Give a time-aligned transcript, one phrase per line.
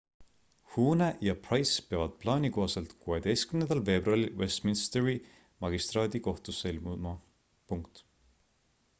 [0.75, 5.13] huhne ja pryce peavad plaani kohaselt 16 veebruaril westminsteri
[5.65, 7.13] magistraadikohtusse ilmuma